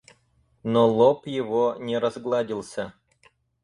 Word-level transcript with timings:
Но 0.63 0.87
лоб 0.87 1.27
его 1.27 1.75
не 1.79 1.99
разгладился. 1.99 2.95